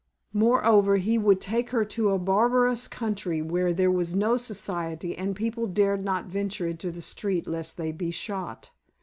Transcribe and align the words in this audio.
Moreover, 0.33 0.95
he 0.95 1.19
would 1.19 1.39
take 1.39 1.69
her 1.69 1.85
to 1.85 2.09
a 2.09 2.17
barbarous 2.17 2.87
country 2.87 3.39
where 3.39 3.71
there 3.71 3.91
was 3.91 4.15
no 4.15 4.35
Society 4.35 5.15
and 5.15 5.35
people 5.35 5.67
dared 5.67 6.03
not 6.03 6.25
venture 6.25 6.65
into 6.65 6.89
the 6.89 7.03
streets 7.03 7.47
lest 7.47 7.77
they 7.77 7.91
be 7.91 8.09
shot. 8.09 8.71